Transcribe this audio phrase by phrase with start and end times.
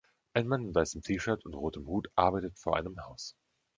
[0.33, 3.35] Ein Mann in weißem T-Shirt und rotem Hut arbeitet vor einem Haus.